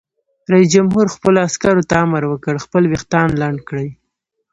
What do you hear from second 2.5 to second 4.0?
خپل ویښتان لنډ کړئ!